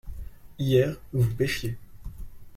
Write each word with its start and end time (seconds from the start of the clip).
Hier 0.57 0.97
vous 1.13 1.29
pêchiez. 1.35 1.77